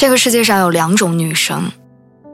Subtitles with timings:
[0.00, 1.70] 这个世界上有两种女生，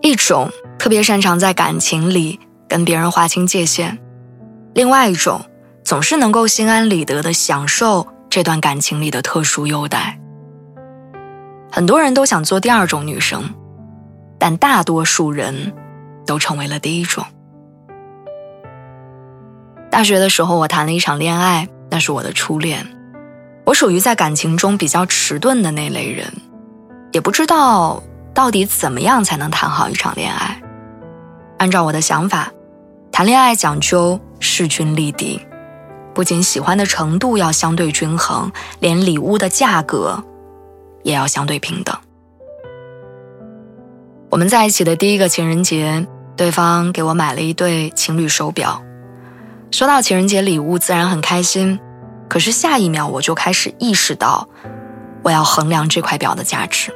[0.00, 2.38] 一种特别擅长在感情里
[2.68, 3.98] 跟别人划清界限，
[4.72, 5.40] 另外一种
[5.82, 10.16] 总是能够心安理得的享受这段感情里的特殊优待。
[11.68, 13.42] 很多人都想做第二种女生。
[14.38, 15.74] 但大多数人
[16.24, 17.26] 都成为了第一种。
[19.90, 22.86] 大学的时候，我谈了一场恋爱，那是我的初恋。
[23.64, 26.32] 我属于在感情中比较迟钝的那类人，
[27.16, 28.02] 也不知道
[28.34, 30.60] 到底怎么样才能谈好一场恋爱。
[31.56, 32.52] 按照我的想法，
[33.10, 35.40] 谈恋爱讲究势均力敌，
[36.12, 40.22] 不仅喜欢的程度要相对均衡，连礼物的价格
[41.04, 41.96] 也要相对平等。
[44.28, 46.06] 我们在一起的第一个情人节，
[46.36, 48.82] 对方给我买了一对情侣手表。
[49.70, 51.80] 收到情人节礼物，自然很开心。
[52.28, 54.46] 可是下一秒，我就开始意识到，
[55.22, 56.92] 我要衡量这块表的价值。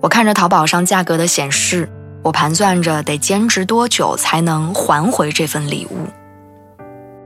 [0.00, 1.88] 我看着淘宝上价格的显示，
[2.22, 6.06] 我盘算着得坚持多久才能还回这份礼物。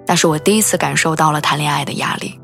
[0.06, 2.41] 那是我第一次感受到了谈恋爱的压力。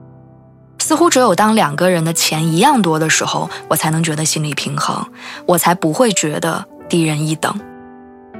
[0.78, 5.04] 似乎只有当两个人的钱一样多的时候，我才能觉得心理平衡，
[5.46, 7.58] 我才不会觉得低人一等，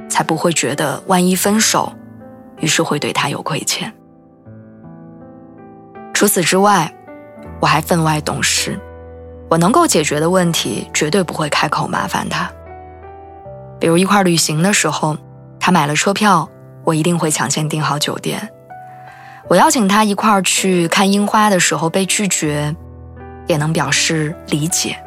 [0.07, 1.91] 才不会觉得万一分手，
[2.59, 3.91] 于是会对他有亏欠。
[6.13, 6.93] 除此之外，
[7.59, 8.79] 我还分外懂事，
[9.49, 12.51] 我能够解决的问题绝对不会开口麻烦他。
[13.79, 15.15] 比如一块旅行的时候，
[15.59, 16.49] 他买了车票，
[16.83, 18.49] 我一定会抢先订好酒店。
[19.47, 22.75] 我邀请他一块去看樱花的时候被拒绝，
[23.47, 24.97] 也能表示理解。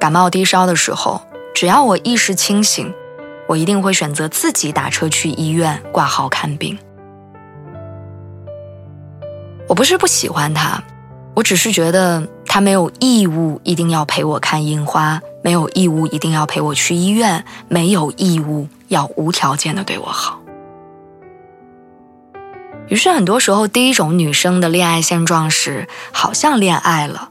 [0.00, 1.20] 感冒低烧的时候，
[1.54, 2.92] 只要我意识清醒，
[3.46, 6.76] 我一定会选择自己打车去医院挂号看病。
[9.68, 10.82] 我不是不喜欢他，
[11.36, 20.38] 我只是觉得他没有义务一定要陪我看樱花，没有义务一定要陪我去医院，没有义务要无条件的对我好。
[22.86, 27.28] 于是，很多时候，第一种女生的恋爱现状是，好像恋爱了，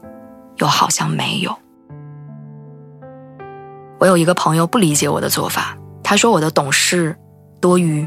[0.58, 1.56] 又好像没有。
[4.00, 7.16] 我有一个朋友不理解我的做法，他说我的懂事
[7.62, 8.06] 多余。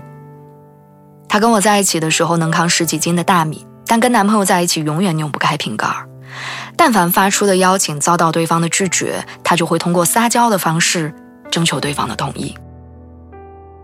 [1.27, 6.07] 她跟我在一起的时候能扛十几斤的大米，但跟男朋友在一起永远拧不开瓶盖儿。
[6.77, 11.13] 但凡发出的邀请遭到对方的拒绝，她就会通过撒娇的方式
[11.51, 12.55] 征求对方的同意。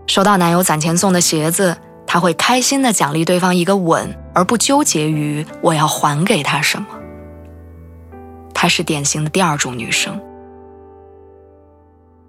[0.06, 1.76] 收到男友攒钱送的鞋子。
[2.06, 6.86] 她会开心的奖励对方一个吻，而不纠结于我要还给他什么。
[8.52, 10.20] 她是典型的第二种女生。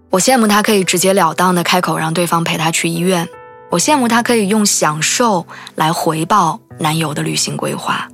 [0.09, 3.30] 我羡慕她可以直截了当的开口让对方陪她去医院，
[3.70, 5.46] 我羡慕她可以用享受
[5.76, 8.08] 来回报男友的旅行规划，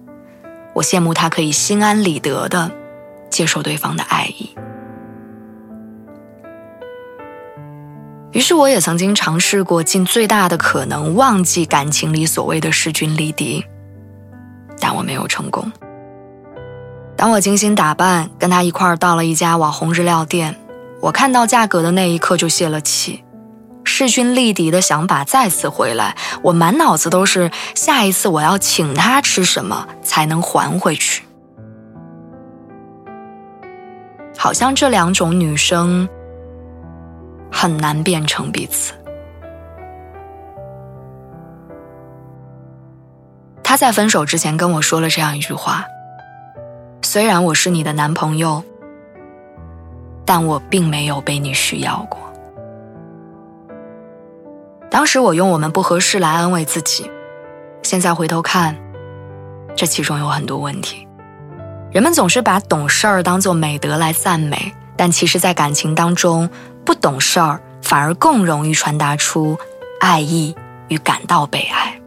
[0.74, 2.72] 我羡慕他可以心安理得的
[3.30, 4.50] 接受对方的爱意。
[8.32, 13.66] 于是，我也曾经尝试过尽最大的可能忘记感情里所谓的势均力敌，
[14.80, 15.70] 但我没有成功。
[17.18, 20.56] 当我精心打扮，跟他一块儿到了一家网红日料店，
[21.02, 23.22] 我看到价格的那一刻就泄了气，
[23.92, 31.24] 势均力敌的想法再次回来，我满脑子都是下一次我要请他吃什么才能还回去。
[34.38, 36.10] 好像这两种女生。
[37.54, 38.94] 很难变成彼此。
[43.62, 45.84] 他在分手之前跟我说了这样一句话
[47.04, 48.64] ：“虽然我是你的男朋友，
[50.26, 52.20] 但我并没有被你需要过。”
[54.92, 57.10] 当时我用我们不合适来安慰自己，
[57.82, 58.78] 现在回头看，
[59.74, 61.08] 这其中有很多问题。
[61.92, 66.48] 人们总是把懂事儿当做美德来赞美，但其实，在感情当中。
[66.84, 69.56] 不懂事儿，反而更容易传达出
[70.00, 70.56] 爱意
[70.88, 72.02] 与感到被爱。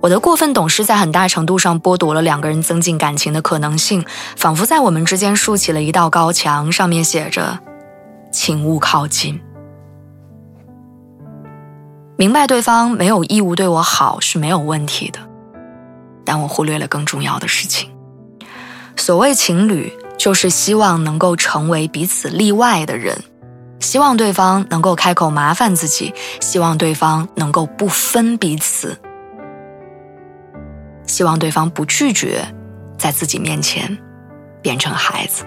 [0.00, 4.04] 我的过分懂事，在很大程度上剥夺了两个人增进感情的可能性，
[4.36, 7.60] 仿佛在我们之间竖起了一道高墙，上面写着
[8.32, 9.40] “请勿靠近”。
[12.18, 15.20] 明白对方没有义务对我好是没有问题的，
[16.24, 17.90] 但我忽略了更重要的事情。
[18.96, 23.22] 所谓情侣，就是希望能够成为彼此例外的人，
[23.80, 28.98] 希望对方能够开口麻烦自己，希望对方能够不分彼此，
[31.06, 32.42] 希望对方不拒绝
[32.96, 33.98] 在自己面前
[34.62, 35.44] 变成孩子。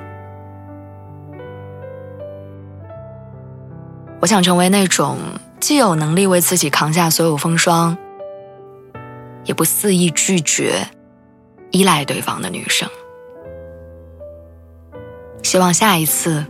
[4.22, 5.18] 我想成为那种
[5.60, 7.98] 既有能力为自己扛下所有风霜，
[9.44, 10.88] 也不肆意拒绝、
[11.72, 12.90] 依赖对方的女生。
[15.44, 16.46] 希望下一次，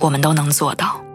[0.00, 1.05] 我们都能做到。